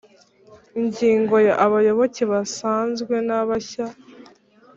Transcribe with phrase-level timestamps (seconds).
[0.79, 3.85] Ingingo ya Abayoboke basanzwe nabashya